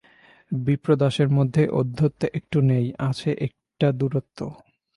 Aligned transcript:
বিপ্রদাসের 0.51 1.29
মধ্যে 1.29 1.63
ঔদ্ধত্য 1.71 2.21
একটুও 2.33 2.61
নেই, 2.61 2.85
আছে 2.99 3.29
একটা 3.39 3.87
দূরত্ব। 3.91 4.39